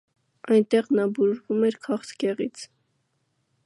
[0.55, 2.69] Այնտեղ նա բուժվում էր քաղցկեղից։